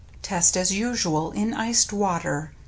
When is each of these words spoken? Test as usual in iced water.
Test 0.23 0.57
as 0.57 0.73
usual 0.73 1.29
in 1.31 1.53
iced 1.53 1.93
water. 1.93 2.53